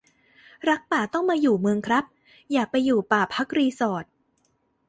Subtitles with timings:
[0.69, 2.05] รักป่าต้องมาอยู่เมืองครับ
[2.51, 4.05] อย่าไปอยู่ป่าพักรีสอร์ต